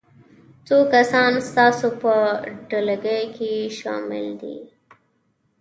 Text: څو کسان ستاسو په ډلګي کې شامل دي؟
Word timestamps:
څو 0.67 0.77
کسان 0.93 1.31
ستاسو 1.49 1.87
په 2.01 2.13
ډلګي 2.69 3.21
کې 3.35 3.51
شامل 3.79 4.25
دي؟ 4.41 4.57